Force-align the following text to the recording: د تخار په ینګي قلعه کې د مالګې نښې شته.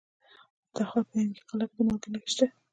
د 0.67 0.69
تخار 0.75 1.03
په 1.09 1.15
ینګي 1.21 1.41
قلعه 1.49 1.67
کې 1.71 1.75
د 1.77 1.79
مالګې 1.87 2.09
نښې 2.13 2.29
شته. 2.33 2.45